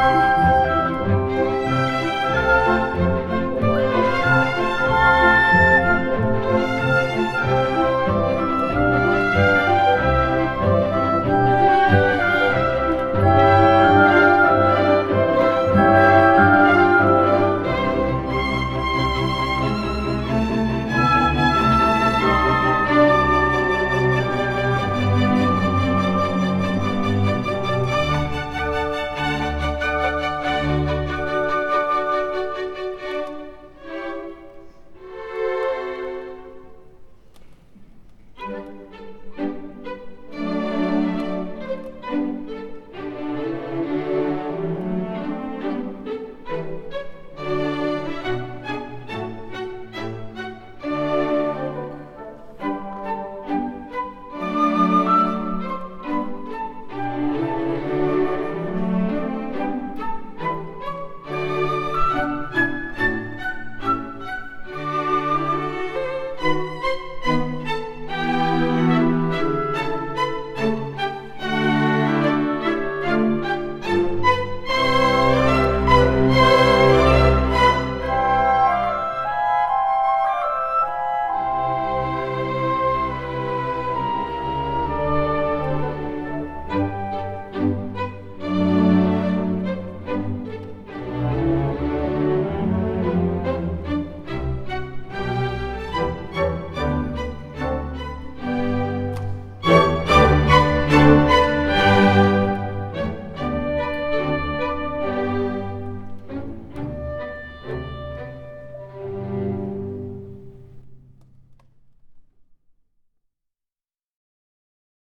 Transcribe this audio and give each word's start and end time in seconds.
oh 0.00 0.37